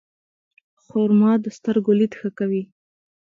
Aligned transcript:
خرما 0.83 1.31
د 1.43 1.45
سترګو 1.57 1.91
لید 1.99 2.13
ښه 2.19 2.29
کوي. 2.39 2.63